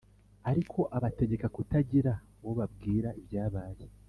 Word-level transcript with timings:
ariko 0.49 0.79
abategeka 0.97 1.45
kutagira 1.55 2.11
uwo 2.41 2.53
babwira 2.59 3.09
ibyabaye. 3.21 3.83